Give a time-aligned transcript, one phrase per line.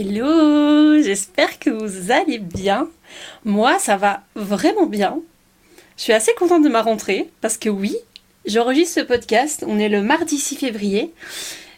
[0.00, 2.88] Hello, j'espère que vous allez bien.
[3.44, 5.18] Moi, ça va vraiment bien.
[5.96, 7.96] Je suis assez contente de ma rentrée parce que oui,
[8.46, 9.64] j'enregistre ce podcast.
[9.66, 11.12] On est le mardi 6 février.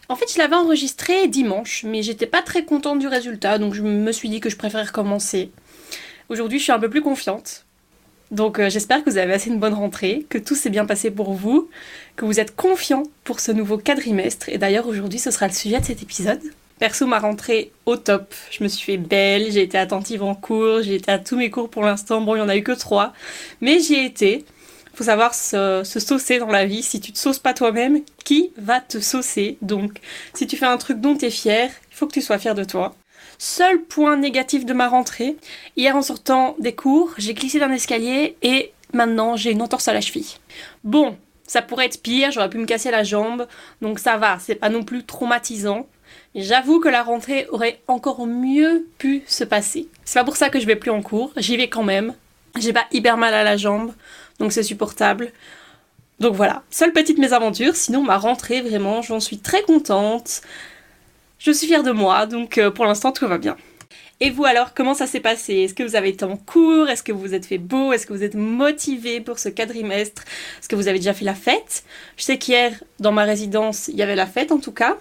[0.07, 3.81] En fait, je l'avais enregistré dimanche, mais j'étais pas très contente du résultat, donc je
[3.81, 5.49] me suis dit que je préférais recommencer.
[6.29, 7.65] Aujourd'hui, je suis un peu plus confiante.
[8.29, 11.09] Donc euh, j'espère que vous avez assez une bonne rentrée, que tout s'est bien passé
[11.09, 11.71] pour vous,
[12.17, 14.47] que vous êtes confiant pour ce nouveau quadrimestre.
[14.49, 16.41] Et d'ailleurs aujourd'hui ce sera le sujet de cet épisode.
[16.81, 18.33] Perso ma rentrée au top.
[18.49, 21.51] Je me suis fait belle, j'ai été attentive en cours, j'ai été à tous mes
[21.51, 22.21] cours pour l'instant.
[22.21, 23.13] Bon il n'y en a eu que trois,
[23.61, 24.45] mais j'y ai été.
[24.95, 26.81] Faut savoir se, saucer dans la vie.
[26.81, 29.59] Si tu te sauces pas toi-même, qui va te saucer?
[29.61, 29.99] Donc
[30.33, 32.55] si tu fais un truc dont tu es fier, il faut que tu sois fier
[32.55, 32.95] de toi.
[33.37, 35.35] Seul point négatif de ma rentrée,
[35.77, 39.93] hier en sortant des cours, j'ai glissé d'un escalier et maintenant j'ai une entorse à
[39.93, 40.33] la cheville.
[40.83, 43.45] Bon, ça pourrait être pire, j'aurais pu me casser la jambe,
[43.83, 45.85] donc ça va, c'est pas non plus traumatisant.
[46.33, 49.89] J'avoue que la rentrée aurait encore mieux pu se passer.
[50.05, 52.13] C'est pas pour ça que je vais plus en cours, j'y vais quand même.
[52.57, 53.93] J'ai pas hyper mal à la jambe,
[54.39, 55.31] donc c'est supportable.
[56.19, 60.41] Donc voilà, seule petite mésaventure, sinon ma rentrée vraiment, j'en suis très contente.
[61.39, 63.57] Je suis fière de moi, donc euh, pour l'instant tout va bien.
[64.21, 65.55] Et vous alors, comment ça s'est passé?
[65.55, 66.87] Est-ce que vous avez été en cours?
[66.89, 67.91] Est-ce que vous vous êtes fait beau?
[67.91, 70.23] Est-ce que vous êtes motivé pour ce quadrimestre?
[70.59, 71.83] Est-ce que vous avez déjà fait la fête?
[72.17, 74.97] Je sais qu'hier, dans ma résidence, il y avait la fête en tout cas.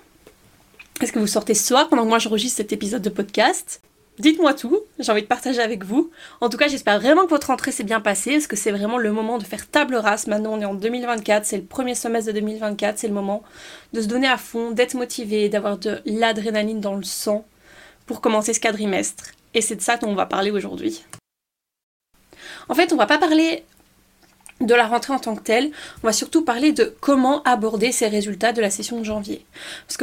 [1.01, 3.81] Est-ce que vous sortez ce soir pendant que moi j'enregistre cet épisode de podcast?
[4.19, 6.11] Dites-moi tout, j'ai envie de partager avec vous.
[6.43, 8.99] En tout cas, j'espère vraiment que votre rentrée s'est bien passée, parce que c'est vraiment
[8.99, 10.27] le moment de faire table rase.
[10.27, 13.43] Maintenant, on est en 2024, c'est le premier semestre de 2024, c'est le moment
[13.95, 17.47] de se donner à fond, d'être motivé, d'avoir de l'adrénaline dans le sang
[18.05, 19.25] pour commencer ce quadrimestre.
[19.55, 21.03] Et c'est de ça dont on va parler aujourd'hui.
[22.69, 23.65] En fait, on va pas parler
[24.61, 25.71] de la rentrée en tant que telle,
[26.03, 29.47] on va surtout parler de comment aborder ces résultats de la session de janvier.
[29.87, 29.97] Parce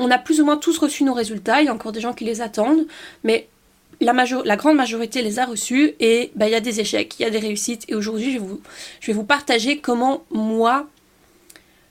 [0.00, 2.14] qu'on a plus ou moins tous reçu nos résultats, il y a encore des gens
[2.14, 2.86] qui les attendent,
[3.22, 3.48] mais
[4.00, 7.26] la, grande majorité les a reçus et bah, il y a des échecs, il y
[7.26, 7.84] a des réussites.
[7.88, 10.88] Et aujourd'hui, je, vais vous partager comment moi,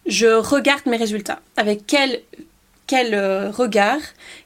[0.07, 1.39] je regarde mes résultats.
[1.55, 2.21] Avec quel,
[2.87, 3.99] quel euh, regard,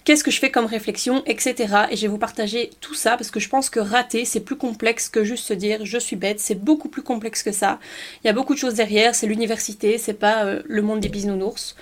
[0.03, 1.85] qu'est-ce que je fais comme réflexion, etc.
[1.89, 4.57] Et je vais vous partager tout ça parce que je pense que rater, c'est plus
[4.57, 6.41] complexe que juste se dire je suis bête.
[6.41, 7.79] C'est beaucoup plus complexe que ça.
[8.23, 9.15] Il y a beaucoup de choses derrière.
[9.15, 11.77] C'est l'université, c'est pas euh, le monde des bisounours.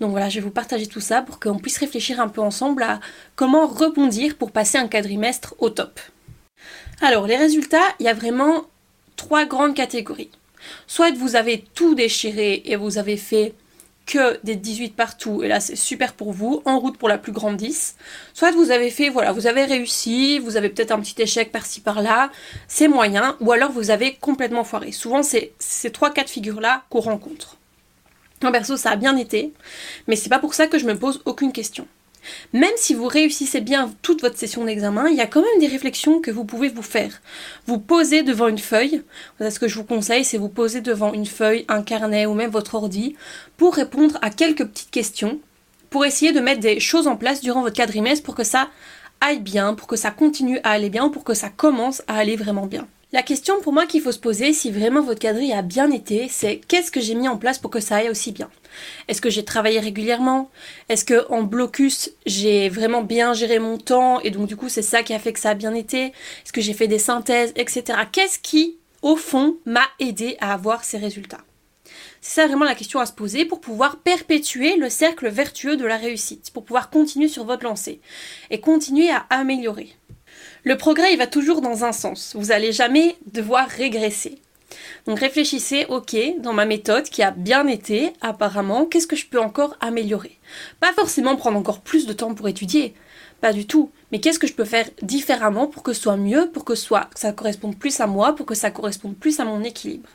[0.00, 2.82] Donc voilà, je vais vous partager tout ça pour qu'on puisse réfléchir un peu ensemble
[2.82, 3.00] à
[3.36, 6.00] comment rebondir pour passer un quadrimestre au top.
[7.00, 8.64] Alors, les résultats, il y a vraiment
[9.16, 10.30] trois grandes catégories.
[10.86, 13.54] Soit vous avez tout déchiré et vous avez fait
[14.06, 17.32] que des 18 partout, et là c'est super pour vous, en route pour la plus
[17.32, 17.96] grande 10.
[18.34, 21.80] Soit vous avez fait, voilà, vous avez réussi, vous avez peut-être un petit échec par-ci
[21.80, 22.30] par-là,
[22.68, 24.92] c'est moyen, ou alors vous avez complètement foiré.
[24.92, 27.56] Souvent c'est ces trois cas de figure-là qu'on rencontre.
[28.42, 29.52] En perso, ça a bien été,
[30.06, 31.86] mais c'est pas pour ça que je me pose aucune question.
[32.52, 35.66] Même si vous réussissez bien toute votre session d'examen, il y a quand même des
[35.66, 37.20] réflexions que vous pouvez vous faire.
[37.66, 39.02] Vous posez devant une feuille,
[39.40, 42.50] ce que je vous conseille, c'est vous poser devant une feuille, un carnet ou même
[42.50, 43.16] votre ordi
[43.56, 45.38] pour répondre à quelques petites questions,
[45.90, 48.68] pour essayer de mettre des choses en place durant votre quadrimestre pour que ça
[49.20, 52.36] aille bien, pour que ça continue à aller bien, pour que ça commence à aller
[52.36, 52.86] vraiment bien.
[53.14, 56.26] La question pour moi qu'il faut se poser si vraiment votre quadrille a bien été,
[56.28, 58.50] c'est qu'est-ce que j'ai mis en place pour que ça aille aussi bien?
[59.06, 60.50] Est-ce que j'ai travaillé régulièrement?
[60.88, 64.82] Est-ce que en blocus j'ai vraiment bien géré mon temps et donc du coup c'est
[64.82, 66.06] ça qui a fait que ça a bien été?
[66.06, 68.00] Est-ce que j'ai fait des synthèses, etc.
[68.10, 71.44] Qu'est-ce qui, au fond, m'a aidé à avoir ces résultats?
[72.20, 75.84] C'est ça vraiment la question à se poser pour pouvoir perpétuer le cercle vertueux de
[75.84, 78.00] la réussite, pour pouvoir continuer sur votre lancée
[78.50, 79.94] et continuer à améliorer.
[80.64, 82.32] Le progrès, il va toujours dans un sens.
[82.34, 84.38] Vous n'allez jamais devoir régresser.
[85.06, 89.38] Donc réfléchissez, ok, dans ma méthode qui a bien été, apparemment, qu'est-ce que je peux
[89.38, 90.38] encore améliorer?
[90.80, 92.94] Pas forcément prendre encore plus de temps pour étudier,
[93.42, 96.50] pas du tout, mais qu'est-ce que je peux faire différemment pour que ce soit mieux,
[96.50, 99.62] pour que, soit, ça corresponde plus à moi, pour que ça corresponde plus à mon
[99.62, 100.08] équilibre?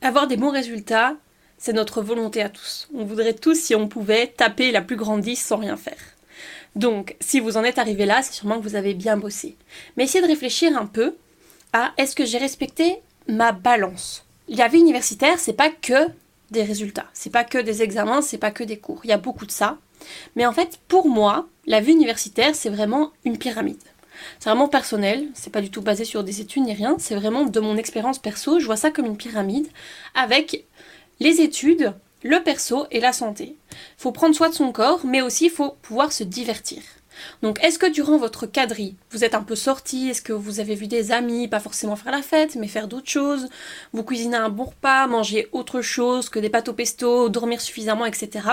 [0.00, 1.14] Avoir des bons résultats,
[1.56, 2.88] c'est notre volonté à tous.
[2.92, 5.94] On voudrait tous, si on pouvait, taper la plus grande 10 sans rien faire.
[6.76, 9.56] Donc, si vous en êtes arrivé là, c'est sûrement que vous avez bien bossé.
[9.96, 11.14] Mais essayez de réfléchir un peu
[11.72, 12.98] à est-ce que j'ai respecté
[13.28, 14.24] ma balance?
[14.48, 16.08] La vie universitaire, c'est pas que
[16.50, 19.00] des résultats, c'est pas que des examens, c'est pas que des cours.
[19.04, 19.78] Il y a beaucoup de ça.
[20.36, 23.82] Mais en fait, pour moi, la vie universitaire, c'est vraiment une pyramide.
[24.38, 27.44] C'est vraiment personnel, c'est pas du tout basé sur des études ni rien, c'est vraiment
[27.44, 29.66] de mon expérience perso, je vois ça comme une pyramide
[30.14, 30.64] avec
[31.18, 33.56] les études, le perso et la santé.
[33.96, 36.82] Faut prendre soin de son corps, mais aussi faut pouvoir se divertir.
[37.42, 40.08] Donc est-ce que durant votre quadri, vous êtes un peu sorti?
[40.08, 43.10] Est-ce que vous avez vu des amis, pas forcément faire la fête, mais faire d'autres
[43.10, 43.48] choses?
[43.92, 48.06] Vous cuisinez un bon repas, manger autre chose que des pâtes au pesto, dormir suffisamment,
[48.06, 48.46] etc.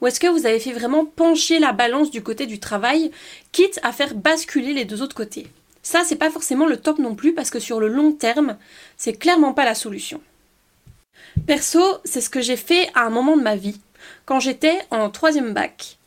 [0.00, 3.10] Ou est-ce que vous avez fait vraiment pencher la balance du côté du travail,
[3.52, 5.46] quitte à faire basculer les deux autres côtés?
[5.82, 8.56] Ça, c'est pas forcément le top non plus, parce que sur le long terme,
[8.96, 10.20] c'est clairement pas la solution.
[11.46, 13.80] Perso, c'est ce que j'ai fait à un moment de ma vie,
[14.26, 15.98] quand j'étais en troisième bac.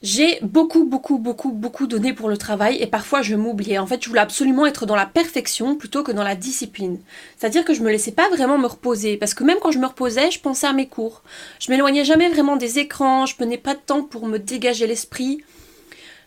[0.00, 3.78] J'ai beaucoup, beaucoup, beaucoup, beaucoup donné pour le travail et parfois je m'oubliais.
[3.78, 6.98] En fait, je voulais absolument être dans la perfection plutôt que dans la discipline.
[7.36, 9.86] C'est-à-dire que je me laissais pas vraiment me reposer parce que même quand je me
[9.86, 11.22] reposais, je pensais à mes cours.
[11.58, 15.42] Je m'éloignais jamais vraiment des écrans, je prenais pas de temps pour me dégager l'esprit.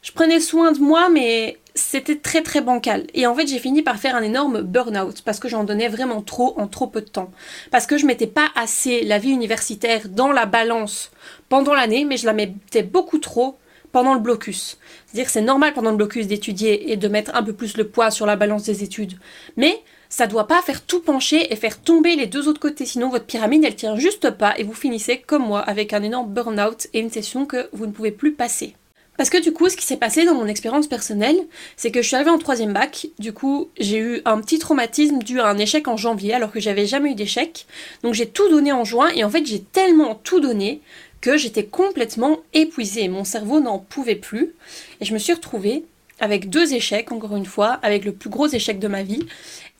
[0.08, 3.08] Je prenais soin de moi, mais c'était très très bancal.
[3.14, 6.22] Et en fait, j'ai fini par faire un énorme burn-out parce que j'en donnais vraiment
[6.22, 7.30] trop en trop peu de temps.
[7.72, 11.12] Parce que je mettais pas assez la vie universitaire dans la balance
[11.50, 13.58] pendant l'année, mais je la mettais beaucoup trop
[13.92, 14.78] pendant le blocus.
[15.06, 17.90] C'est-à-dire que c'est normal pendant le blocus d'étudier et de mettre un peu plus le
[17.90, 19.20] poids sur la balance des études.
[19.58, 19.78] Mais
[20.08, 23.26] ça doit pas faire tout pencher et faire tomber les deux autres côtés, sinon votre
[23.26, 27.02] pyramide elle tient juste pas et vous finissez comme moi avec un énorme burn-out et
[27.02, 28.74] une session que vous ne pouvez plus passer.
[29.18, 31.38] Parce que du coup, ce qui s'est passé dans mon expérience personnelle,
[31.76, 33.08] c'est que je suis arrivée en troisième bac.
[33.20, 36.60] Du coup, j'ai eu un petit traumatisme dû à un échec en janvier, alors que
[36.60, 37.66] j'avais jamais eu d'échec.
[38.04, 40.82] Donc j'ai tout donné en juin, et en fait, j'ai tellement tout donné
[41.20, 43.08] que j'étais complètement épuisée.
[43.08, 44.54] Mon cerveau n'en pouvait plus.
[45.02, 45.84] Et je me suis retrouvée
[46.20, 49.26] avec deux échecs, encore une fois, avec le plus gros échec de ma vie.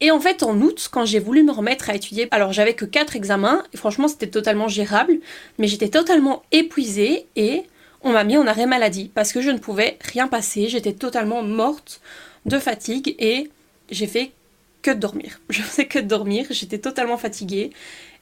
[0.02, 2.86] Et en fait, en août, quand j'ai voulu me remettre à étudier, alors j'avais que
[2.86, 5.20] quatre examens, et franchement, c'était totalement gérable,
[5.58, 7.64] mais j'étais totalement épuisée et
[8.08, 10.70] on m'a mis en arrêt maladie parce que je ne pouvais rien passer.
[10.70, 12.00] J'étais totalement morte
[12.46, 13.52] de fatigue et
[13.92, 14.32] j'ai fait
[14.82, 15.42] que de dormir.
[15.50, 17.72] Je faisais que de dormir, j'étais totalement fatiguée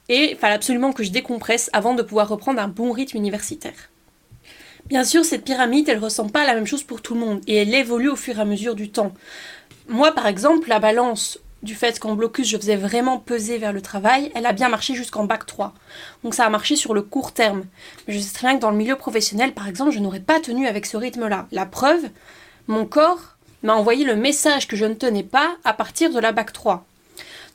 [0.10, 3.90] et il fallait absolument que je décompresse avant de pouvoir reprendre un bon rythme universitaire.
[4.88, 7.42] Bien sûr, cette pyramide, elle ressemble pas à la même chose pour tout le monde
[7.48, 9.14] et elle évolue au fur et à mesure du temps.
[9.88, 13.82] Moi, par exemple, la balance du fait qu'en blocus, je faisais vraiment peser vers le
[13.82, 15.74] travail, elle a bien marché jusqu'en bac 3.
[16.24, 17.64] Donc ça a marché sur le court terme.
[18.08, 20.40] Mais je sais très bien que dans le milieu professionnel, par exemple, je n'aurais pas
[20.40, 21.48] tenu avec ce rythme-là.
[21.52, 22.10] La preuve,
[22.68, 26.32] mon corps m'a envoyé le message que je ne tenais pas à partir de la
[26.32, 26.86] bac 3.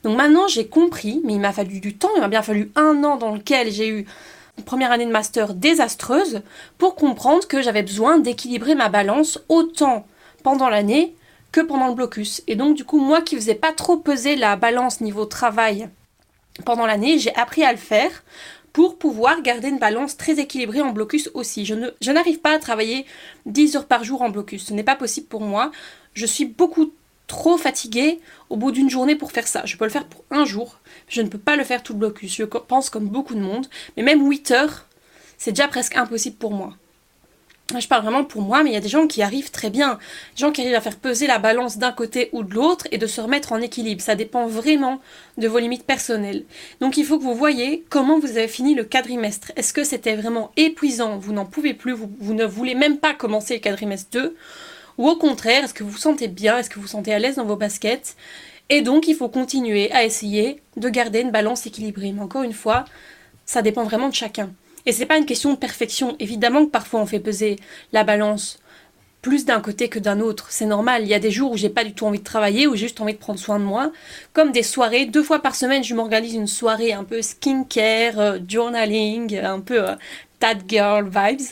[0.03, 3.03] Donc maintenant j'ai compris, mais il m'a fallu du temps, il m'a bien fallu un
[3.03, 4.05] an dans lequel j'ai eu
[4.57, 6.41] une première année de master désastreuse
[6.77, 10.05] pour comprendre que j'avais besoin d'équilibrer ma balance autant
[10.43, 11.15] pendant l'année
[11.51, 12.41] que pendant le blocus.
[12.47, 15.89] Et donc du coup moi qui faisais pas trop peser la balance niveau travail
[16.65, 18.23] pendant l'année, j'ai appris à le faire
[18.73, 21.65] pour pouvoir garder une balance très équilibrée en blocus aussi.
[21.65, 23.05] Je, n'arrive pas à travailler
[23.45, 24.65] 10 heures par jour en blocus.
[24.67, 25.71] Ce n'est pas possible pour moi.
[26.13, 26.93] Je suis beaucoup
[27.27, 28.19] trop fatiguée
[28.49, 29.65] au bout d'une journée pour faire ça.
[29.65, 31.99] Je peux le faire pour un jour, je ne peux pas le faire tout le
[31.99, 32.35] blocus.
[32.35, 34.85] Je pense comme beaucoup de monde, mais même 8 heures,
[35.37, 36.75] c'est déjà presque impossible pour moi.
[37.79, 39.97] Je parle vraiment pour moi, mais il y a des gens qui arrivent très bien.
[40.35, 42.97] Des gens qui arrivent à faire peser la balance d'un côté ou de l'autre et
[42.97, 44.01] de se remettre en équilibre.
[44.01, 44.99] Ça dépend vraiment
[45.37, 46.43] de vos limites personnelles.
[46.79, 49.51] Donc il faut que vous voyez comment vous avez fini le quadrimestre.
[49.55, 51.17] Est-ce que c'était vraiment épuisant?
[51.17, 54.35] Vous n'en pouvez plus, vous, ne voulez même pas commencer le quadrimestre 2
[54.97, 56.57] ou au contraire, est-ce que vous vous sentez bien?
[56.57, 58.15] Est-ce que vous vous sentez à l'aise dans vos baskets?
[58.69, 62.11] Et donc, il faut continuer à essayer de garder une balance équilibrée.
[62.11, 62.85] Mais encore une fois,
[63.45, 64.51] ça dépend vraiment de chacun.
[64.85, 66.15] Et c'est pas une question de perfection.
[66.19, 67.57] Évidemment que parfois on fait peser
[67.93, 68.59] la balance
[69.21, 70.47] plus d'un côté que d'un autre.
[70.49, 71.03] C'est normal.
[71.03, 72.87] Il y a des jours où j'ai pas du tout envie de travailler, où j'ai
[72.87, 73.91] juste envie de prendre soin de moi.
[74.33, 75.05] Comme des soirées.
[75.05, 79.89] Deux fois par semaine, je m'organise une soirée un peu skincare, euh, journaling, un peu
[79.89, 79.95] euh,
[80.67, 81.47] girl vibes.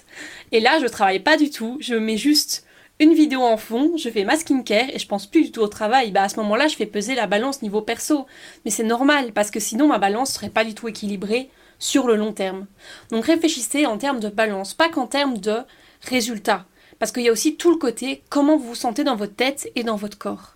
[0.52, 1.78] Et là, je travaille pas du tout.
[1.80, 2.66] Je mets juste
[3.00, 5.68] une vidéo en fond, je fais ma skincare et je pense plus du tout au
[5.68, 6.12] travail.
[6.12, 8.26] Bah à ce moment-là, je fais peser la balance niveau perso.
[8.66, 12.16] Mais c'est normal parce que sinon ma balance serait pas du tout équilibrée sur le
[12.16, 12.68] long terme.
[13.10, 15.58] Donc réfléchissez en termes de balance, pas qu'en termes de
[16.02, 16.66] résultats.
[17.00, 19.72] Parce qu'il y a aussi tout le côté comment vous vous sentez dans votre tête
[19.76, 20.56] et dans votre corps.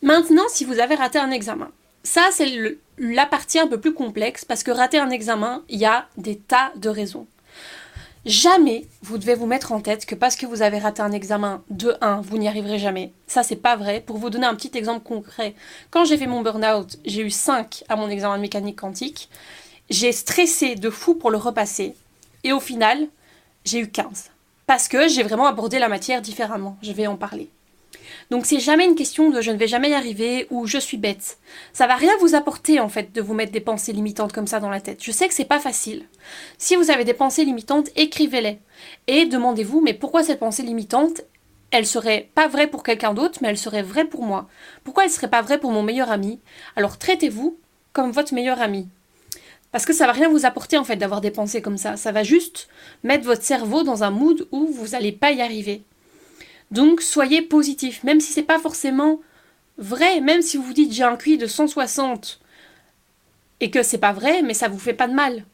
[0.00, 1.70] Maintenant, si vous avez raté un examen,
[2.04, 5.84] ça c'est la partie un peu plus complexe parce que rater un examen, il y
[5.84, 7.26] a des tas de raisons.
[8.26, 11.62] Jamais vous devez vous mettre en tête que parce que vous avez raté un examen
[11.70, 13.12] de 1, vous n'y arriverez jamais.
[13.28, 14.00] Ça, c'est pas vrai.
[14.00, 15.54] Pour vous donner un petit exemple concret,
[15.92, 19.30] quand j'ai fait mon burn-out, j'ai eu 5 à mon examen de mécanique quantique.
[19.88, 21.94] J'ai stressé de fou pour le repasser.
[22.42, 23.08] Et au final,
[23.64, 24.30] j'ai eu 15.
[24.66, 26.76] Parce que j'ai vraiment abordé la matière différemment.
[26.82, 27.50] Je vais en parler.
[28.30, 30.96] Donc c'est jamais une question de je ne vais jamais y arriver ou je suis
[30.96, 31.38] bête.
[31.72, 34.58] Ça va rien vous apporter en fait de vous mettre des pensées limitantes comme ça
[34.58, 35.02] dans la tête.
[35.02, 36.04] Je sais que c'est pas facile.
[36.58, 38.58] Si vous avez des pensées limitantes, écrivez-les
[39.06, 41.22] et demandez-vous mais pourquoi cette pensée limitante
[41.72, 44.48] elle serait pas vraie pour quelqu'un d'autre, mais elle serait vraie pour moi?
[44.84, 46.40] Pourquoi elle serait pas vraie pour mon meilleur ami?
[46.76, 47.58] Alors traitez-vous
[47.92, 48.88] comme votre meilleur ami.
[49.76, 51.98] Parce que ça va rien vous apporter en fait d'avoir des pensées comme ça.
[51.98, 52.70] Ça va juste
[53.04, 55.82] mettre votre cerveau dans un mood où vous n'allez pas y arriver.
[56.70, 59.20] Donc soyez positif, même si c'est pas forcément
[59.76, 62.40] vrai, même si vous vous dites j'ai un QI de 160
[63.60, 65.44] et que c'est pas vrai, mais ça vous fait pas de mal.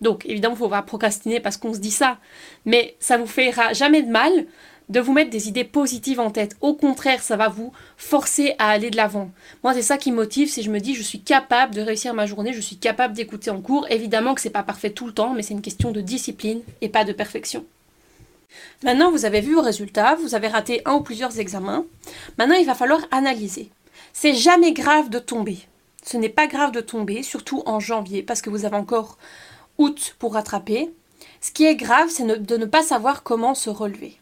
[0.00, 2.18] Donc évidemment, il faut pas procrastiner parce qu'on se dit ça,
[2.64, 4.46] mais ça vous fera jamais de mal
[4.88, 6.56] de vous mettre des idées positives en tête.
[6.60, 9.30] Au contraire, ça va vous forcer à aller de l'avant.
[9.62, 12.26] Moi, c'est ça qui motive, si je me dis je suis capable de réussir ma
[12.26, 13.86] journée, je suis capable d'écouter en cours.
[13.90, 16.88] Évidemment que c'est pas parfait tout le temps, mais c'est une question de discipline et
[16.88, 17.64] pas de perfection.
[18.82, 21.84] Maintenant, vous avez vu vos résultats, vous avez raté un ou plusieurs examens.
[22.38, 23.70] Maintenant, il va falloir analyser.
[24.12, 25.58] C'est jamais grave de tomber.
[26.02, 29.18] Ce n'est pas grave de tomber, surtout en janvier, parce que vous avez encore
[29.76, 30.90] août pour rattraper.
[31.40, 34.18] Ce qui est grave, c'est de ne pas savoir comment se relever.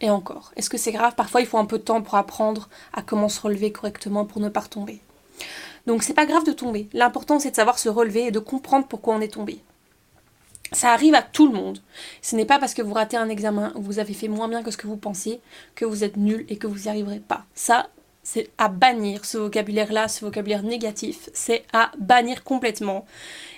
[0.00, 1.14] Et encore, est-ce que c'est grave?
[1.16, 4.40] Parfois, il faut un peu de temps pour apprendre à comment se relever correctement pour
[4.40, 5.00] ne pas retomber.
[5.86, 6.88] Donc, c'est pas grave de tomber.
[6.92, 9.60] L'important, c'est de savoir se relever et de comprendre pourquoi on est tombé.
[10.72, 11.80] Ça arrive à tout le monde.
[12.20, 14.62] Ce n'est pas parce que vous ratez un examen ou vous avez fait moins bien
[14.62, 15.40] que ce que vous pensiez
[15.74, 17.46] que vous êtes nul et que vous n'y arriverez pas.
[17.54, 17.88] Ça,
[18.22, 21.30] c'est à bannir ce vocabulaire-là, ce vocabulaire négatif.
[21.32, 23.06] C'est à bannir complètement.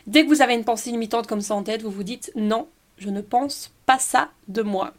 [0.07, 2.69] Dès que vous avez une pensée limitante comme ça en tête, vous vous dites non,
[2.97, 4.95] je ne pense pas ça de moi.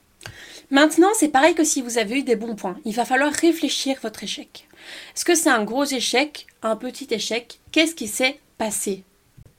[0.69, 2.77] Maintenant, c'est pareil que si vous avez eu des bons points.
[2.85, 4.67] Il va falloir réfléchir votre échec.
[5.15, 7.59] Est-ce que c'est un gros échec, un petit échec?
[7.71, 9.03] Qu'est-ce qui s'est passé?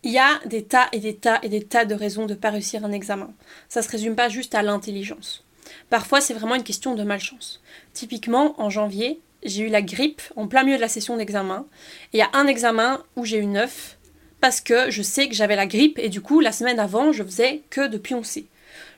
[0.05, 2.39] Il y a des tas et des tas et des tas de raisons de ne
[2.39, 3.33] pas réussir un examen.
[3.69, 5.45] Ça ne se résume pas juste à l'intelligence.
[5.91, 7.61] Parfois, c'est vraiment une question de malchance.
[7.93, 11.67] Typiquement, en janvier, j'ai eu la grippe en plein milieu de la session d'examen.
[12.13, 13.99] Il y a un examen où j'ai eu 9
[14.41, 17.23] parce que je sais que j'avais la grippe et du coup, la semaine avant, je
[17.23, 18.47] faisais que de pioncer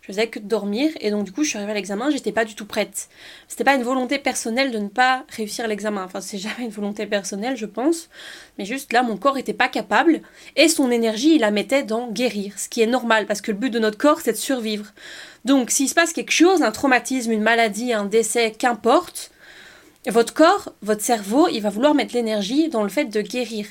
[0.04, 2.44] je faisais que dormir et donc du coup je suis arrivée à l'examen, j'étais pas
[2.44, 3.08] du tout prête.
[3.48, 7.06] C'était pas une volonté personnelle de ne pas réussir l'examen, enfin c'est jamais une volonté
[7.06, 8.10] personnelle je pense,
[8.58, 10.20] mais juste là mon corps était pas capable
[10.56, 13.56] et son énergie il la mettait dans guérir, ce qui est normal parce que le
[13.56, 14.92] but de notre corps c'est de survivre.
[15.46, 19.30] Donc s'il se passe quelque chose, un traumatisme, une maladie, un décès, qu'importe,
[20.06, 23.66] votre corps, votre cerveau, il va vouloir mettre l'énergie dans le fait de guérir.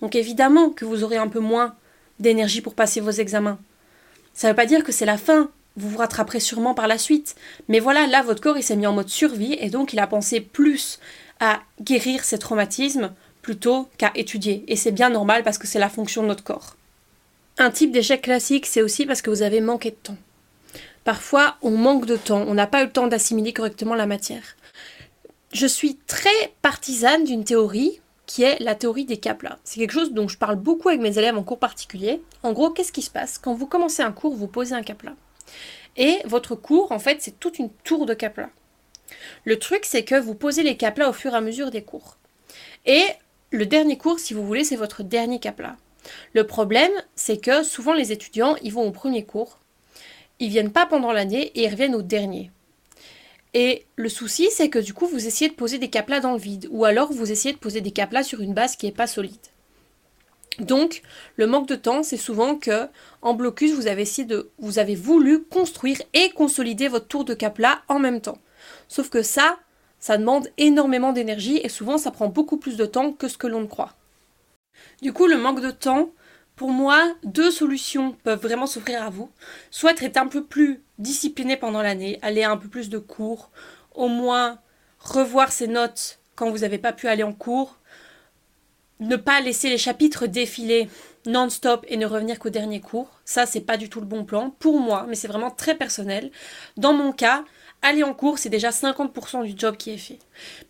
[0.00, 1.76] Donc évidemment que vous aurez un peu moins
[2.18, 3.60] d'énergie pour passer vos examens.
[4.34, 6.98] Ça ne veut pas dire que c'est la fin, vous vous rattraperez sûrement par la
[6.98, 7.36] suite.
[7.68, 10.06] Mais voilà, là, votre corps, il s'est mis en mode survie et donc il a
[10.06, 10.98] pensé plus
[11.40, 14.64] à guérir ses traumatismes plutôt qu'à étudier.
[14.68, 16.76] Et c'est bien normal parce que c'est la fonction de notre corps.
[17.58, 20.16] Un type d'échec classique, c'est aussi parce que vous avez manqué de temps.
[21.04, 24.56] Parfois, on manque de temps, on n'a pas eu le temps d'assimiler correctement la matière.
[25.52, 29.58] Je suis très partisane d'une théorie qui est la théorie des caplas.
[29.62, 32.20] C'est quelque chose dont je parle beaucoup avec mes élèves en cours particulier.
[32.42, 33.38] En gros, qu'est-ce qui se passe?
[33.38, 35.14] Quand vous commencez un cours, vous posez un capla.
[35.96, 38.50] Et votre cours, en fait, c'est toute une tour de capla.
[39.44, 42.16] Le truc, c'est que vous posez les caplas au fur et à mesure des cours.
[42.84, 43.04] Et
[43.50, 45.76] le dernier cours, si vous voulez, c'est votre dernier capla.
[46.32, 49.58] Le problème, c'est que souvent les étudiants, ils vont au premier cours,
[50.38, 52.50] ils viennent pas pendant l'année et ils reviennent au dernier.
[53.54, 56.38] Et le souci, c'est que du coup, vous essayez de poser des caplas dans le
[56.38, 59.06] vide, ou alors vous essayez de poser des caplas sur une base qui n'est pas
[59.06, 59.34] solide.
[60.58, 61.02] Donc,
[61.36, 62.88] le manque de temps, c'est souvent que
[63.22, 68.38] en blocus, vous avez voulu construire et consolider votre tour de capla en même temps.
[68.88, 69.58] Sauf que ça,
[69.98, 73.46] ça demande énormément d'énergie et souvent ça prend beaucoup plus de temps que ce que
[73.46, 73.94] l'on ne croit.
[75.02, 76.10] Du coup, le manque de temps,
[76.54, 79.30] pour moi, deux solutions peuvent vraiment s'offrir à vous.
[79.70, 83.50] Soit être un peu plus discipliné pendant l'année, aller à un peu plus de cours,
[83.94, 84.58] au moins
[85.00, 87.78] revoir ses notes quand vous n'avez pas pu aller en cours,
[89.00, 90.88] ne pas laisser les chapitres défiler
[91.26, 93.10] non-stop et ne revenir qu'au dernier cours.
[93.24, 96.30] Ça, c'est pas du tout le bon plan pour moi, mais c'est vraiment très personnel.
[96.76, 97.44] Dans mon cas,
[97.82, 100.18] aller en cours, c'est déjà 50% du job qui est fait.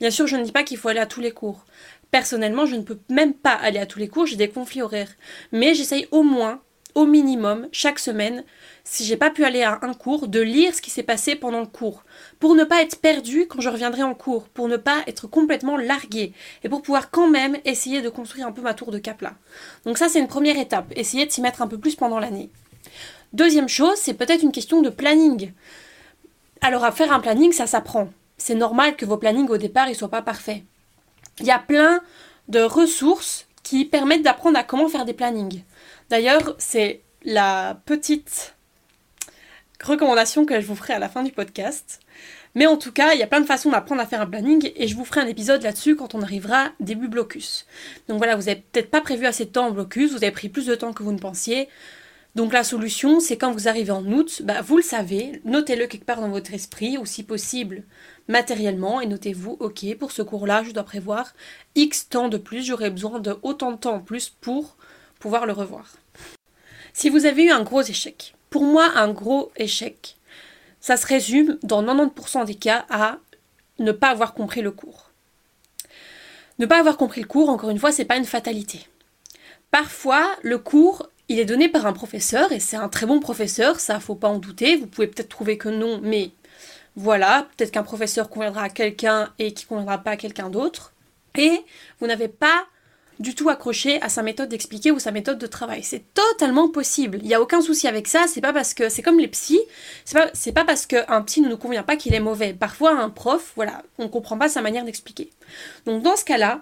[0.00, 1.64] Bien sûr, je ne dis pas qu'il faut aller à tous les cours.
[2.11, 5.12] Personnellement, je ne peux même pas aller à tous les cours, j'ai des conflits horaires.
[5.52, 6.62] Mais j'essaye au moins,
[6.96, 8.42] au minimum, chaque semaine,
[8.82, 11.60] si j'ai pas pu aller à un cours, de lire ce qui s'est passé pendant
[11.60, 12.02] le cours,
[12.40, 15.76] pour ne pas être perdu quand je reviendrai en cours, pour ne pas être complètement
[15.76, 16.32] largué,
[16.64, 19.34] et pour pouvoir quand même essayer de construire un peu ma tour de cap là.
[19.84, 22.48] Donc ça c'est une première étape, essayer de s'y mettre un peu plus pendant l'année.
[23.34, 25.52] Deuxième chose, c'est peut-être une question de planning.
[26.62, 28.08] Alors à faire un planning, ça s'apprend.
[28.38, 30.62] C'est normal que vos plannings au départ ne soient pas parfaits.
[31.40, 32.00] Il y a plein
[32.48, 35.64] de ressources qui permettent d'apprendre à comment faire des plannings.
[36.08, 38.54] D'ailleurs, c'est la petite
[39.82, 41.99] recommandations que je vous ferai à la fin du podcast.
[42.54, 44.70] Mais en tout cas, il y a plein de façons d'apprendre à faire un planning
[44.76, 47.66] et je vous ferai un épisode là-dessus quand on arrivera début blocus.
[48.08, 50.49] Donc voilà, vous n'avez peut-être pas prévu assez de temps en blocus, vous avez pris
[50.49, 51.68] plus de temps que vous ne pensiez.
[52.37, 56.04] Donc la solution, c'est quand vous arrivez en août, bah, vous le savez, notez-le quelque
[56.04, 57.82] part dans votre esprit, ou si possible
[58.28, 61.35] matériellement, et notez-vous, ok, pour ce cours-là, je dois prévoir
[61.75, 64.76] X temps de plus, j'aurai besoin de autant de temps en plus pour
[65.18, 65.92] pouvoir le revoir.
[66.92, 70.16] Si vous avez eu un gros échec, pour moi, un gros échec,
[70.80, 73.18] ça se résume dans 90% des cas à
[73.78, 75.11] ne pas avoir compris le cours.
[76.59, 78.87] Ne pas avoir compris le cours, encore une fois, c'est pas une fatalité.
[79.71, 83.80] Parfois, le cours, il est donné par un professeur et c'est un très bon professeur,
[83.80, 84.76] ça faut pas en douter.
[84.76, 86.30] Vous pouvez peut-être trouver que non, mais
[86.96, 90.94] voilà, peut-être qu'un professeur conviendra à quelqu'un et qui conviendra pas à quelqu'un d'autre.
[91.36, 91.62] Et
[92.00, 92.66] vous n'avez pas
[93.18, 95.82] du tout accroché à sa méthode d'expliquer ou sa méthode de travail.
[95.82, 97.18] C'est totalement possible.
[97.22, 98.26] Il n'y a aucun souci avec ça.
[98.26, 99.60] C'est pas parce que c'est comme les psys.
[100.04, 102.54] C'est pas, c'est pas parce qu'un psy ne nous convient pas qu'il est mauvais.
[102.54, 105.30] Parfois, un prof, voilà, on ne comprend pas sa manière d'expliquer.
[105.86, 106.60] Donc, dans ce cas-là,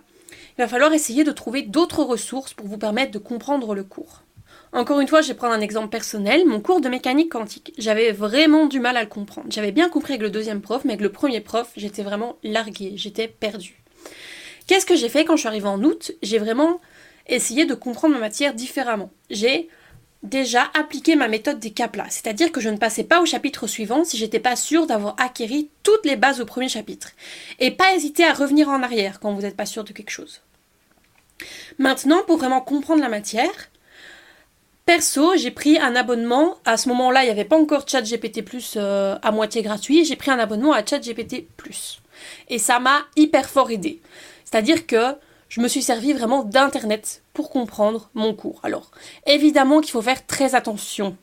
[0.56, 4.22] il va falloir essayer de trouver d'autres ressources pour vous permettre de comprendre le cours.
[4.75, 6.45] Encore une fois, je vais prendre un exemple personnel.
[6.47, 9.47] Mon cours de mécanique quantique, j'avais vraiment du mal à le comprendre.
[9.49, 12.95] J'avais bien compris avec le deuxième prof, mais avec le premier prof, j'étais vraiment larguée,
[12.97, 13.81] j'étais perdue.
[14.66, 16.11] Qu'est-ce que j'ai fait quand je suis arrivée en août?
[16.23, 16.81] J'ai vraiment
[17.28, 19.12] essayé de comprendre ma matière différemment.
[19.31, 19.69] J'ai
[20.25, 24.02] déjà appliqué ma méthode des caplas, c'est-à-dire que je ne passais pas au chapitre suivant
[24.02, 27.12] si j'étais pas sûre d'avoir acquéri toutes les bases au premier chapitre.
[27.61, 30.40] Et pas hésiter à revenir en arrière quand vous n'êtes pas sûr de quelque chose.
[31.78, 33.71] Maintenant, pour vraiment comprendre la matière,
[34.86, 36.56] perso, j'ai pris un abonnement.
[36.64, 38.44] À ce moment-là, il n'y avait pas encore ChatGPT
[38.76, 40.04] euh, à moitié gratuit.
[40.04, 42.00] J'ai pris un abonnement à ChatGPT Plus.
[42.48, 44.00] Et ça m'a hyper fort aidé.
[44.44, 45.16] C'est-à-dire que
[45.48, 48.60] je me suis servi vraiment d'Internet pour comprendre mon cours.
[48.62, 48.90] Alors,
[49.26, 51.16] évidemment qu'il faut faire très attention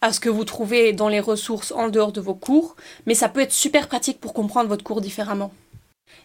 [0.00, 2.74] à ce que vous trouvez dans les ressources en dehors de vos cours,
[3.06, 5.52] mais ça peut être super pratique pour comprendre votre cours différemment.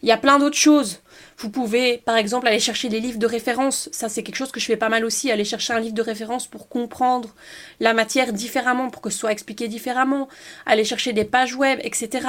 [0.02, 1.02] Il y a plein d'autres choses.
[1.38, 3.90] Vous pouvez, par exemple, aller chercher des livres de référence.
[3.92, 5.32] Ça, c'est quelque chose que je fais pas mal aussi.
[5.32, 7.34] Aller chercher un livre de référence pour comprendre
[7.80, 10.28] la matière différemment, pour que ce soit expliqué différemment.
[10.66, 12.28] Aller chercher des pages web, etc.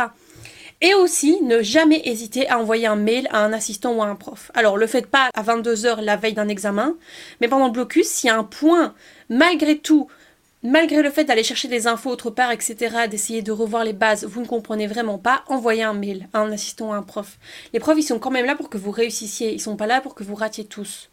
[0.81, 4.15] Et aussi, ne jamais hésiter à envoyer un mail à un assistant ou à un
[4.15, 4.51] prof.
[4.55, 6.97] Alors, le faites pas à 22h la veille d'un examen,
[7.41, 8.95] mais pendant le blocus, s'il y a un point,
[9.31, 10.09] malgré tout,
[10.67, 14.25] malgré le fait d'aller chercher des infos autre part, etc., d'essayer de revoir les bases,
[14.25, 17.39] vous ne comprenez vraiment pas, envoyez un mail à un assistant ou à un prof.
[17.73, 20.01] Les profs, ils sont quand même là pour que vous réussissiez, ils sont pas là
[20.01, 21.09] pour que vous ratiez tous.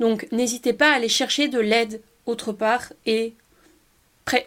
[0.00, 3.34] Donc, n'hésitez pas à aller chercher de l'aide autre part et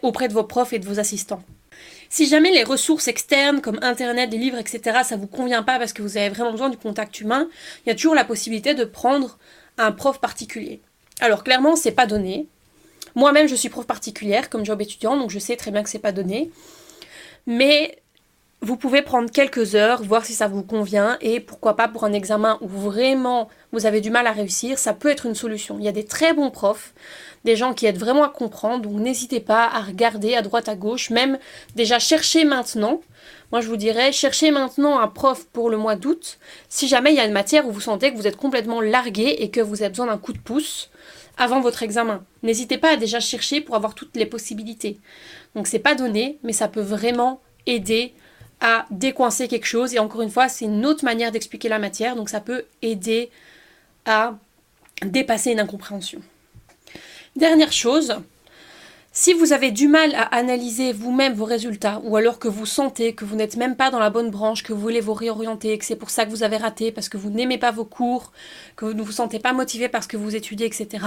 [0.02, 1.42] auprès de vos profs et de vos assistants.
[2.10, 5.94] Si jamais les ressources externes comme Internet, des livres, etc., ça vous convient pas parce
[5.94, 7.48] que vous avez vraiment besoin du contact humain,
[7.84, 9.38] il y a toujours la possibilité de prendre
[9.78, 10.80] un prof particulier.
[11.20, 12.46] Alors clairement, c'est pas donné.
[13.14, 15.98] Moi-même, je suis prof particulière comme job étudiant, donc je sais très bien que c'est
[15.98, 16.50] pas donné.
[17.46, 17.98] Mais
[18.60, 22.12] vous pouvez prendre quelques heures, voir si ça vous convient, et pourquoi pas pour un
[22.12, 25.78] examen où vraiment vous avez du mal à réussir, ça peut être une solution.
[25.78, 26.94] Il y a des très bons profs
[27.44, 28.82] des gens qui aident vraiment à comprendre.
[28.82, 31.38] Donc n'hésitez pas à regarder à droite, à gauche, même
[31.74, 33.00] déjà chercher maintenant.
[33.52, 36.38] Moi je vous dirais, cherchez maintenant un prof pour le mois d'août.
[36.68, 39.36] Si jamais il y a une matière où vous sentez que vous êtes complètement largué
[39.38, 40.90] et que vous avez besoin d'un coup de pouce
[41.36, 42.24] avant votre examen.
[42.42, 44.98] N'hésitez pas à déjà chercher pour avoir toutes les possibilités.
[45.54, 48.14] Donc c'est pas donné, mais ça peut vraiment aider
[48.60, 49.94] à décoincer quelque chose.
[49.94, 53.30] Et encore une fois, c'est une autre manière d'expliquer la matière, donc ça peut aider
[54.06, 54.38] à
[55.04, 56.22] dépasser une incompréhension.
[57.36, 58.14] Dernière chose,
[59.14, 63.14] si vous avez du mal à analyser vous-même vos résultats, ou alors que vous sentez
[63.14, 65.84] que vous n'êtes même pas dans la bonne branche, que vous voulez vous réorienter, que
[65.84, 68.32] c'est pour ça que vous avez raté, parce que vous n'aimez pas vos cours,
[68.74, 71.04] que vous ne vous sentez pas motivé parce que vous étudiez, etc.,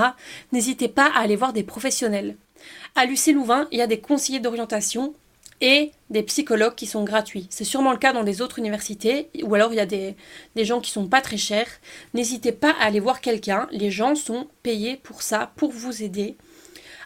[0.52, 2.38] n'hésitez pas à aller voir des professionnels.
[2.96, 5.16] À l'UC Louvain, il y a des conseillers d'orientation
[5.62, 7.48] et des psychologues qui sont gratuits.
[7.50, 10.16] C'est sûrement le cas dans des autres universités, ou alors il y a des,
[10.56, 11.70] des gens qui sont pas très chers.
[12.14, 16.38] N'hésitez pas à aller voir quelqu'un, les gens sont payés pour ça, pour vous aider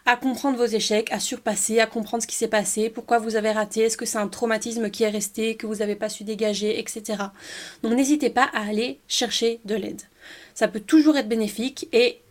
[0.05, 3.51] à comprendre vos échecs, à surpasser, à comprendre ce qui s'est passé, pourquoi vous avez
[3.51, 6.79] raté, est-ce que c'est un traumatisme qui est resté, que vous n'avez pas su dégager,
[6.79, 7.23] etc.
[7.83, 10.01] Donc n'hésitez pas à aller chercher de l'aide.
[10.53, 12.21] Ça peut toujours être bénéfique et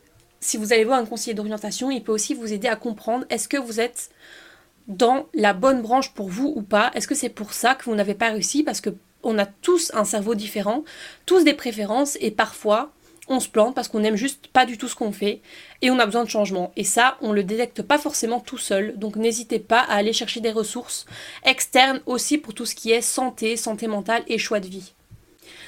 [0.41, 3.49] si vous allez voir un conseiller d'orientation, il peut aussi vous aider à comprendre est-ce
[3.49, 4.11] que vous êtes
[4.87, 6.91] dans la bonne branche pour vous ou pas?
[6.95, 8.63] Est-ce que c'est pour ça que vous n'avez pas réussi?
[8.63, 8.91] Parce que
[9.23, 10.85] on a tous un cerveau différent,
[11.27, 12.93] tous des préférences et parfois
[13.29, 15.41] on se plante parce qu'on n'aime juste pas du tout ce qu'on fait
[15.83, 16.73] et on a besoin de changement.
[16.77, 18.99] Et ça, on le détecte pas forcément tout seul.
[18.99, 21.07] Donc n'hésitez pas à aller chercher des ressources
[21.45, 24.93] externes aussi pour tout ce qui est santé, santé mentale et choix de vie.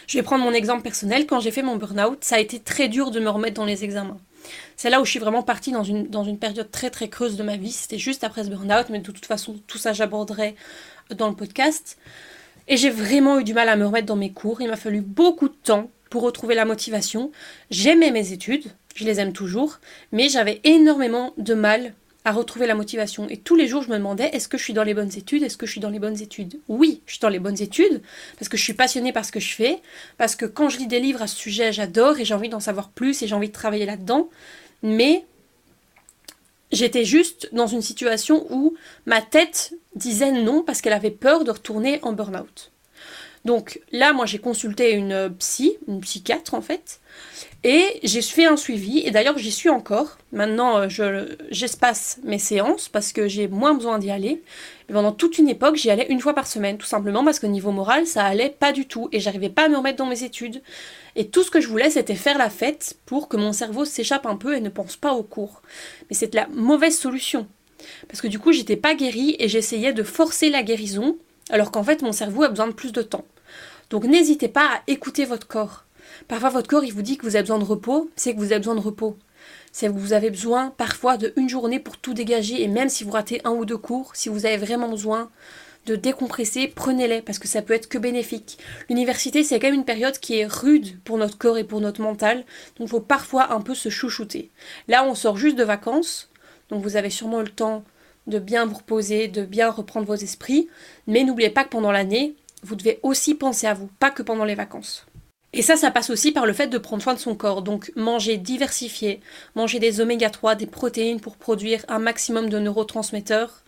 [0.07, 1.27] Je vais prendre mon exemple personnel.
[1.27, 3.85] Quand j'ai fait mon burn-out, ça a été très dur de me remettre dans les
[3.85, 4.19] examens.
[4.77, 7.37] C'est là où je suis vraiment partie dans une, dans une période très très creuse
[7.37, 7.71] de ma vie.
[7.71, 10.57] C'était juste après ce burn-out, mais de toute façon, tout ça j'aborderai
[11.15, 11.99] dans le podcast.
[12.67, 14.61] Et j'ai vraiment eu du mal à me remettre dans mes cours.
[14.61, 17.33] Il m'a fallu beaucoup de temps pour retrouver la motivation.
[17.71, 19.79] J'aimais mes études, je les aime toujours,
[20.13, 21.95] mais j'avais énormément de mal
[22.27, 23.27] à retrouver la motivation.
[23.31, 25.43] Et tous les jours, je me demandais, est-ce que je suis dans les bonnes études?
[25.43, 26.61] Est-ce que je suis dans les bonnes études?
[26.69, 28.03] Oui, je suis dans les bonnes études,
[28.39, 29.79] parce que je suis passionnée par ce que je fais,
[30.19, 32.61] parce que quand je lis des livres à ce sujet, j'adore et j'ai envie d'en
[32.61, 34.29] savoir plus et j'ai envie de travailler là-dedans
[34.83, 35.25] mais
[36.73, 38.75] j'étais juste dans une situation où
[39.07, 42.71] ma tête disait non parce qu'elle avait peur de retourner en burn-out.
[43.45, 47.01] Donc là, moi, j'ai consulté une psy, une psychiatre en fait,
[47.65, 50.19] et j'ai fait un suivi, et d'ailleurs j'y suis encore.
[50.33, 54.43] Maintenant, euh, je, j'espace mes séances parce que j'ai moins besoin d'y aller.
[54.89, 57.49] Et pendant toute une époque, j'y allais une fois par semaine, tout simplement parce qu'au
[57.49, 60.25] niveau moral, ça allait pas du tout, et j'arrivais pas à me remettre dans mes
[60.25, 60.63] études.
[61.17, 64.27] Et tout ce que je voulais, c'était faire la fête pour que mon cerveau s'échappe
[64.27, 65.63] un peu et ne pense pas au cours.
[66.09, 67.47] Mais c'est la mauvaise solution.
[68.09, 71.17] Parce que du coup, j'étais pas guérie et j'essayais de forcer la guérison,
[71.51, 73.25] alors qu'en fait, mon cerveau a besoin de plus de temps.
[73.91, 75.85] Donc n'hésitez pas à écouter votre corps.
[76.29, 78.53] Parfois, votre corps, il vous dit que vous avez besoin de repos, c'est que vous
[78.53, 79.17] avez besoin de repos.
[79.73, 83.05] C'est que vous avez besoin parfois de une journée pour tout dégager, et même si
[83.05, 85.31] vous ratez un ou deux cours, si vous avez vraiment besoin
[85.87, 88.59] de décompresser, prenez-les, parce que ça peut être que bénéfique.
[88.89, 92.03] L'université, c'est quand même une période qui est rude pour notre corps et pour notre
[92.03, 92.45] mental,
[92.77, 94.51] donc il faut parfois un peu se chouchouter.
[94.89, 96.29] Là, on sort juste de vacances,
[96.69, 97.85] donc vous avez sûrement le temps
[98.31, 100.69] de bien vous reposer, de bien reprendre vos esprits,
[101.07, 104.45] mais n'oubliez pas que pendant l'année, vous devez aussi penser à vous, pas que pendant
[104.45, 105.07] les vacances.
[105.53, 107.63] Et ça, ça passe aussi par le fait de prendre soin de son corps.
[107.63, 109.21] Donc manger diversifié,
[109.57, 113.65] manger des oméga 3, des protéines pour produire un maximum de neurotransmetteurs,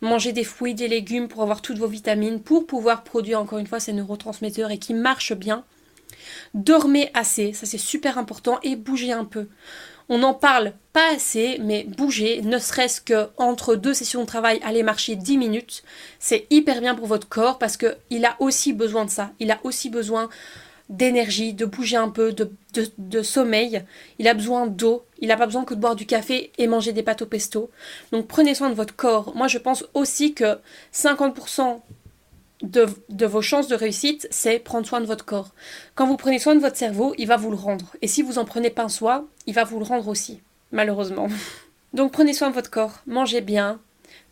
[0.00, 3.66] manger des fruits, des légumes pour avoir toutes vos vitamines, pour pouvoir produire encore une
[3.66, 5.64] fois ces neurotransmetteurs et qui marchent bien.
[6.54, 9.48] Dormez assez, ça c'est super important, et bougez un peu.
[10.08, 14.60] On n'en parle pas assez, mais bouger, ne serait-ce que entre deux sessions de travail,
[14.62, 15.82] aller marcher 10 minutes,
[16.20, 19.32] c'est hyper bien pour votre corps parce qu'il a aussi besoin de ça.
[19.40, 20.28] Il a aussi besoin
[20.88, 23.82] d'énergie, de bouger un peu, de, sommeil.
[24.18, 25.04] Il a besoin d'eau.
[25.18, 27.70] Il n'a pas besoin que de boire du café et manger des pâtes au pesto.
[28.12, 29.34] Donc prenez soin de votre corps.
[29.34, 30.58] Moi, je pense aussi que
[30.94, 31.80] 50%
[32.62, 35.50] de, vos chances de réussite, c'est prendre soin de votre corps.
[35.94, 37.94] Quand vous prenez soin de votre cerveau, il va vous le rendre.
[38.02, 40.40] Et si vous en prenez pas soin, il va vous le rendre aussi,
[40.72, 41.28] malheureusement.
[41.94, 43.80] Donc prenez soin de votre corps, mangez bien,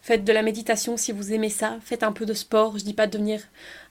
[0.04, 1.78] Faites de la méditation si vous aimez ça.
[1.82, 2.76] Faites un peu de sport.
[2.76, 3.40] Je dis pas de devenir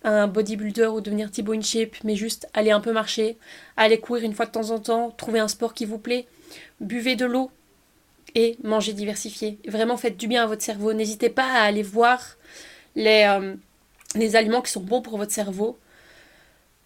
[0.04, 3.36] un bodybuilder ou devenir Thibaut InShape, mais juste aller un peu marcher,
[3.78, 6.28] aller courir une fois de temps en temps, trouver un sport qui vous plaît.
[6.82, 7.50] Buvez de l'eau
[8.36, 9.58] et mangez diversifié.
[9.67, 10.93] Vraiment faites du bien à votre cerveau.
[10.93, 12.38] N'hésitez pas à aller voir
[12.96, 13.56] les, euh,
[14.15, 15.78] les aliments qui sont bons pour votre cerveau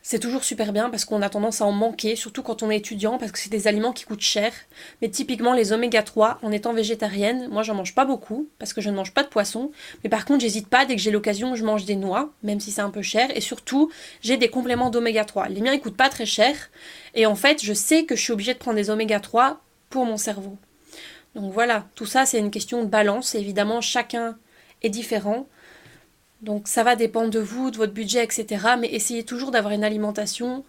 [0.10, 2.78] c'est toujours super bien parce qu'on a tendance à en manquer, surtout quand on est
[2.78, 4.54] étudiant, parce que c'est des aliments qui coûtent cher.
[5.02, 8.80] Mais typiquement les oméga 3, en étant végétarienne, moi j'en mange pas beaucoup parce que
[8.80, 9.70] je ne mange pas de poisson.
[10.06, 12.72] Mais par contre, j'hésite pas, dès que j'ai l'occasion, je mange des noix, même si
[12.72, 13.36] c'est un peu cher.
[13.36, 15.50] Et surtout, j'ai des compléments d'oméga 3.
[15.50, 16.56] Les miens ils coûtent pas très cher.
[17.14, 19.60] Et en fait, je sais que je suis obligée de prendre des oméga 3
[19.90, 20.58] pour mon cerveau.
[21.36, 23.36] Donc voilà, tout ça c'est une question de balance.
[23.36, 24.38] Évidemment, chacun
[24.84, 25.48] est différent.
[26.42, 28.76] Donc ça va dépendre de vous, de votre budget, etc.
[28.80, 30.64] Mais essayez toujours d'avoir une alimentation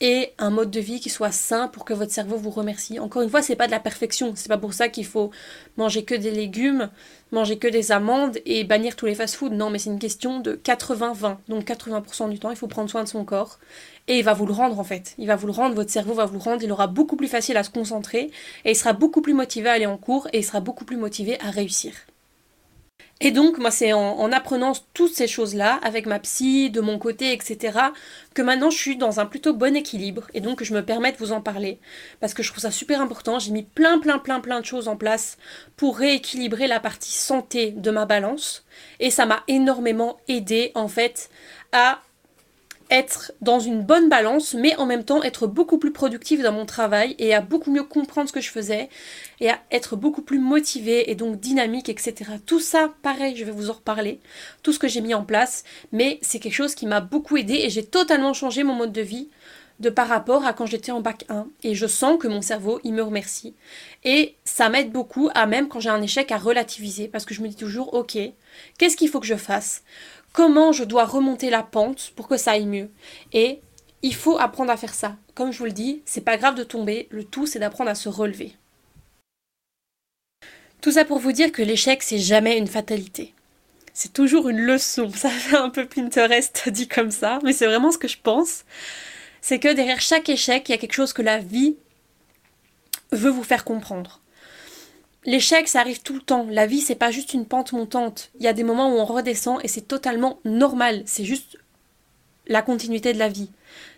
[0.00, 2.98] et un mode de vie qui soit sain pour que votre cerveau vous remercie.
[2.98, 4.32] Encore une fois, c'est pas de la perfection.
[4.34, 5.30] C'est pas pour ça qu'il faut
[5.76, 6.90] manger que des légumes,
[7.30, 9.50] manger que des amandes et bannir tous les fast-foods.
[9.50, 11.36] Non, mais c'est une question de 80-20.
[11.48, 13.60] Donc 80% du temps, il faut prendre soin de son corps
[14.08, 15.14] et il va vous le rendre en fait.
[15.18, 17.28] Il va vous le rendre, votre cerveau va vous le rendre, il aura beaucoup plus
[17.28, 18.30] facile à se concentrer
[18.64, 20.96] et il sera beaucoup plus motivé à aller en cours et il sera beaucoup plus
[20.96, 21.92] motivé à réussir.
[23.24, 27.32] Et donc, moi, c'est en, apprenant toutes ces choses-là, avec ma psy, de mon côté,
[27.32, 27.78] etc.,
[28.34, 30.24] que maintenant je suis dans un plutôt bon équilibre.
[30.34, 31.78] Et donc, je me permets de vous en parler.
[32.20, 33.38] Parce que je trouve ça super important.
[33.38, 35.38] J'ai mis plein, plein, plein, plein de choses en place
[35.78, 38.66] pour rééquilibrer la partie santé de ma balance.
[39.00, 41.30] Et ça m'a énormément aidé, en fait,
[41.72, 42.02] à
[42.90, 46.66] être dans une bonne balance, mais en même temps être beaucoup plus productive dans mon
[46.66, 48.88] travail et à beaucoup mieux comprendre ce que je faisais
[49.40, 52.14] et à être beaucoup plus motivée et donc dynamique, etc.
[52.44, 54.20] Tout ça, pareil, je vais vous en reparler,
[54.62, 57.54] tout ce que j'ai mis en place, mais c'est quelque chose qui m'a beaucoup aidé
[57.54, 59.28] et j'ai totalement changé mon mode de vie
[59.80, 62.80] de par rapport à quand j'étais en bac 1 et je sens que mon cerveau
[62.84, 63.54] il me remercie.
[64.04, 67.08] Et ça m'aide beaucoup à même quand j'ai un échec à relativiser.
[67.08, 68.16] Parce que je me dis toujours ok
[68.78, 69.82] qu'est-ce qu'il faut que je fasse?
[70.34, 72.90] Comment je dois remonter la pente pour que ça aille mieux.
[73.32, 73.60] Et
[74.02, 75.16] il faut apprendre à faire ça.
[75.34, 77.94] Comme je vous le dis, c'est pas grave de tomber, le tout c'est d'apprendre à
[77.94, 78.52] se relever.
[80.82, 83.32] Tout ça pour vous dire que l'échec c'est jamais une fatalité.
[83.94, 85.08] C'est toujours une leçon.
[85.14, 88.64] Ça fait un peu Pinterest dit comme ça, mais c'est vraiment ce que je pense.
[89.40, 91.76] C'est que derrière chaque échec, il y a quelque chose que la vie
[93.12, 94.20] veut vous faire comprendre.
[95.26, 96.46] L'échec, ça arrive tout le temps.
[96.50, 98.30] La vie, c'est pas juste une pente montante.
[98.38, 101.02] Il y a des moments où on redescend et c'est totalement normal.
[101.06, 101.58] C'est juste
[102.46, 103.50] la continuité de la vie.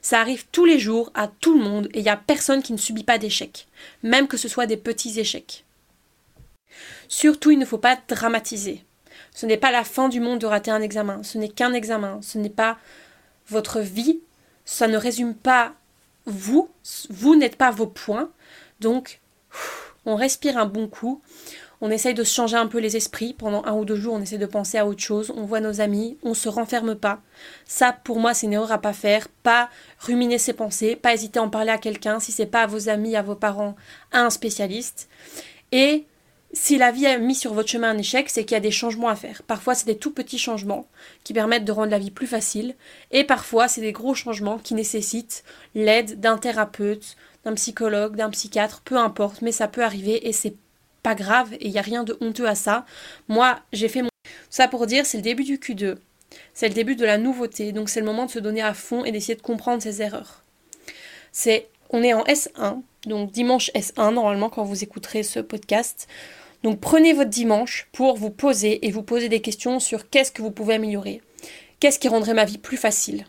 [0.02, 2.72] Ça arrive tous les jours à tout le monde et il n'y a personne qui
[2.72, 3.66] ne subit pas d'échecs,
[4.02, 5.64] même que ce soit des petits échecs.
[7.08, 8.84] Surtout, il ne faut pas dramatiser.
[9.34, 12.20] Ce n'est pas la fin du monde de rater un examen, ce n'est qu'un examen,
[12.22, 12.78] ce n'est pas
[13.48, 14.20] votre vie,
[14.64, 15.74] ça ne résume pas
[16.24, 16.70] vous,
[17.10, 18.30] vous n'êtes pas vos points.
[18.80, 19.20] Donc,
[20.06, 21.20] on respire un bon coup,
[21.82, 23.34] On essaye de se changer un peu les esprits.
[23.34, 25.30] Pendant un ou deux jours, on essaie de penser à autre chose.
[25.36, 26.16] On voit nos amis.
[26.22, 27.20] On se renferme pas.
[27.66, 29.28] Ça, pour moi, c'est une erreur à pas faire.
[29.42, 30.96] Pas ruminer ses pensées.
[30.96, 32.18] Pas hésiter à en parler à quelqu'un.
[32.18, 33.76] Si c'est pas à vos amis, à vos parents,
[34.10, 35.10] à un spécialiste.
[35.70, 36.06] Et
[36.52, 38.70] si la vie a mis sur votre chemin un échec, c'est qu'il y a des
[38.70, 39.42] changements à faire.
[39.42, 40.86] Parfois, c'est des tout petits changements
[41.24, 42.74] qui permettent de rendre la vie plus facile.
[43.10, 47.16] Et parfois, c'est des gros changements qui nécessitent l'aide d'un thérapeute,
[47.46, 50.54] d'un psychologue, d'un psychiatre, peu importe, mais ça peut arriver et c'est
[51.04, 52.84] pas grave et il n'y a rien de honteux à ça.
[53.28, 54.08] Moi, j'ai fait mon...
[54.50, 55.96] Ça pour dire, c'est le début du Q2.
[56.54, 59.04] C'est le début de la nouveauté, donc c'est le moment de se donner à fond
[59.04, 60.42] et d'essayer de comprendre ses erreurs.
[61.30, 66.08] C'est, on est en S1, donc dimanche S1 normalement quand vous écouterez ce podcast.
[66.64, 70.42] Donc prenez votre dimanche pour vous poser et vous poser des questions sur qu'est-ce que
[70.42, 71.22] vous pouvez améliorer.
[71.78, 73.24] Qu'est-ce qui rendrait ma vie plus facile?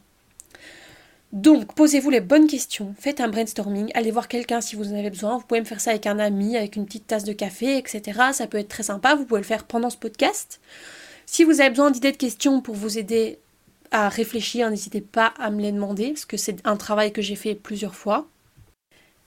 [1.38, 5.12] Donc, posez-vous les bonnes questions, faites un brainstorming, allez voir quelqu'un si vous en avez
[5.12, 5.38] besoin.
[5.38, 8.02] Vous pouvez me faire ça avec un ami, avec une petite tasse de café, etc.
[8.34, 10.60] Ça peut être très sympa, vous pouvez le faire pendant ce podcast.
[11.28, 13.38] Si vous avez besoin d'idées de questions pour vous aider
[13.92, 17.36] à réfléchir, n'hésitez pas à me les demander, parce que c'est un travail que j'ai
[17.36, 18.28] fait plusieurs fois.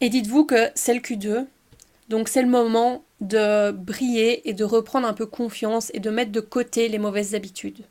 [0.01, 1.47] Et dites-vous que c'est le Q2,
[2.09, 6.33] donc c'est le moment de briller et de reprendre un peu confiance et de mettre
[6.33, 7.85] de côté les mauvaises habitudes.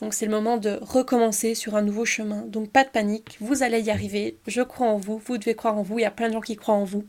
[0.00, 2.42] Donc c'est le moment de recommencer sur un nouveau chemin.
[2.42, 5.76] Donc pas de panique, vous allez y arriver, je crois en vous, vous devez croire
[5.76, 7.04] en vous, il y a plein de gens qui croient en vous.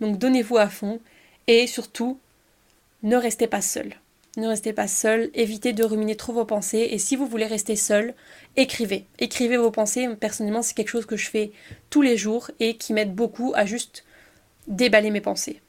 [0.00, 1.00] Donc donnez-vous à fond
[1.46, 2.18] et surtout,
[3.02, 3.94] ne restez pas seul.
[4.36, 7.74] Ne restez pas seul, évitez de ruminer trop vos pensées et si vous voulez rester
[7.74, 8.12] seul,
[8.56, 9.06] écrivez.
[9.18, 11.52] Écrivez vos pensées, personnellement c'est quelque chose que je fais
[11.88, 14.04] tous les jours et qui m'aide beaucoup à juste
[14.66, 15.62] déballer mes pensées.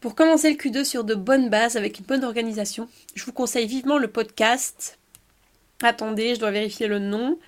[0.00, 3.66] Pour commencer le Q2 sur de bonnes bases avec une bonne organisation, je vous conseille
[3.66, 4.98] vivement le podcast.
[5.82, 7.38] Attendez, je dois vérifier le nom.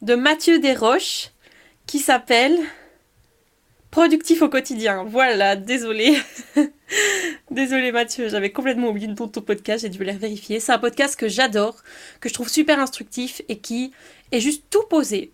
[0.00, 1.30] De Mathieu Desroches
[1.86, 2.58] qui s'appelle
[3.92, 5.04] Productif au quotidien.
[5.04, 6.16] Voilà, désolé.
[7.50, 10.60] désolé Mathieu, j'avais complètement oublié de ton podcast, j'ai dû le vérifier.
[10.60, 11.76] C'est un podcast que j'adore,
[12.20, 13.92] que je trouve super instructif et qui
[14.32, 15.30] est juste tout posé.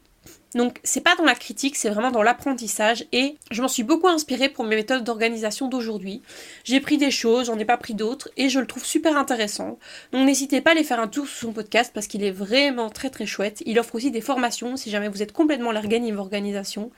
[0.54, 4.08] Donc c'est pas dans la critique, c'est vraiment dans l'apprentissage et je m'en suis beaucoup
[4.08, 6.22] inspirée pour mes méthodes d'organisation d'aujourd'hui.
[6.64, 9.78] J'ai pris des choses, j'en ai pas pris d'autres et je le trouve super intéressant.
[10.12, 12.88] Donc n'hésitez pas à aller faire un tour sur son podcast parce qu'il est vraiment
[12.88, 13.62] très très chouette.
[13.66, 16.90] Il offre aussi des formations si jamais vous êtes complètement largué niveau organisation.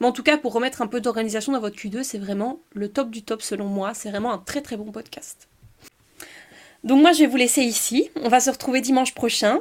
[0.00, 2.90] Mais en tout cas pour remettre un peu d'organisation dans votre Q2, c'est vraiment le
[2.90, 3.94] top du top selon moi.
[3.94, 5.48] C'est vraiment un très très bon podcast.
[6.84, 8.10] Donc moi je vais vous laisser ici.
[8.16, 9.60] On va se retrouver dimanche prochain.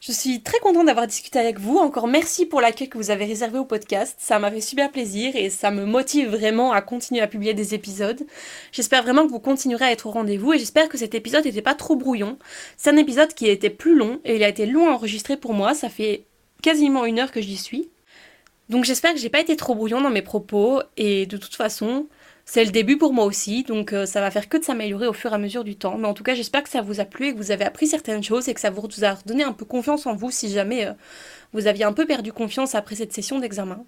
[0.00, 1.76] Je suis très contente d'avoir discuté avec vous.
[1.76, 4.14] Encore merci pour l'accueil que vous avez réservé au podcast.
[4.18, 7.74] Ça m'a fait super plaisir et ça me motive vraiment à continuer à publier des
[7.74, 8.24] épisodes.
[8.70, 11.62] J'espère vraiment que vous continuerez à être au rendez-vous et j'espère que cet épisode n'était
[11.62, 12.38] pas trop brouillon.
[12.76, 15.36] C'est un épisode qui a été plus long et il a été long à enregistrer
[15.36, 15.74] pour moi.
[15.74, 16.26] Ça fait
[16.62, 17.90] quasiment une heure que j'y suis.
[18.68, 22.06] Donc j'espère que j'ai pas été trop brouillon dans mes propos et de toute façon,
[22.50, 25.12] c'est le début pour moi aussi, donc euh, ça va faire que de s'améliorer au
[25.12, 25.98] fur et à mesure du temps.
[25.98, 27.86] Mais en tout cas, j'espère que ça vous a plu et que vous avez appris
[27.86, 30.86] certaines choses et que ça vous a redonné un peu confiance en vous si jamais
[30.86, 30.94] euh,
[31.52, 33.84] vous aviez un peu perdu confiance après cette session d'examen.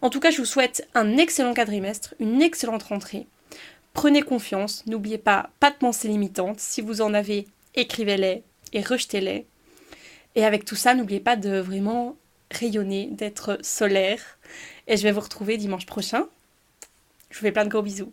[0.00, 3.26] En tout cas, je vous souhaite un excellent quadrimestre, une excellente rentrée.
[3.92, 6.58] Prenez confiance, n'oubliez pas, pas de pensées limitantes.
[6.58, 9.44] Si vous en avez, écrivez-les et rejetez-les.
[10.36, 12.16] Et avec tout ça, n'oubliez pas de vraiment
[12.50, 14.38] rayonner, d'être solaire.
[14.88, 16.26] Et je vais vous retrouver dimanche prochain
[17.30, 18.12] je vous fais plein de gros bisous.